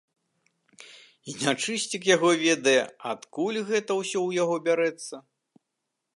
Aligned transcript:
І 1.31 1.35
нячысцік 1.41 2.01
яго 2.15 2.29
ведае, 2.45 2.75
адкуль 3.13 3.61
гэта 3.69 3.91
ўсё 4.01 4.17
ў 4.27 4.43
яго 4.43 4.55
бярэцца? 4.71 5.15